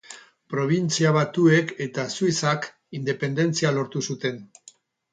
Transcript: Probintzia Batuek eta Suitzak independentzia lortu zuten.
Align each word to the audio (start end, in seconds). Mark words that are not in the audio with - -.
Probintzia 0.53 1.11
Batuek 1.17 1.75
eta 1.87 2.07
Suitzak 2.15 2.69
independentzia 3.03 3.79
lortu 3.81 4.07
zuten. 4.13 4.47